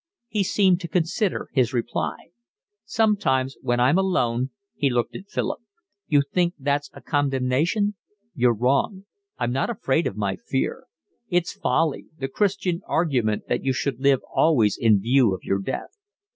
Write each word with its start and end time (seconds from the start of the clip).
He 0.29 0.41
seemed 0.43 0.81
to 0.81 0.87
consider 0.87 1.47
his 1.53 1.73
reply. 1.73 2.31
"Sometimes, 2.85 3.55
when 3.61 3.79
I'm 3.79 3.99
alone." 3.99 4.49
He 4.73 4.89
looked 4.89 5.15
at 5.15 5.27
Philip. 5.29 5.59
"You 6.07 6.23
think 6.33 6.55
that's 6.57 6.89
a 6.95 7.01
condemnation? 7.03 7.93
You're 8.33 8.55
wrong. 8.55 9.05
I'm 9.37 9.51
not 9.51 9.69
afraid 9.69 10.07
of 10.07 10.17
my 10.17 10.37
fear. 10.37 10.85
It's 11.29 11.53
folly, 11.53 12.07
the 12.17 12.27
Christian 12.29 12.81
argument 12.87 13.43
that 13.47 13.63
you 13.63 13.73
should 13.73 13.99
live 13.99 14.21
always 14.33 14.75
in 14.75 14.99
view 15.01 15.35
of 15.35 15.43
your 15.43 15.59
death. 15.61 15.99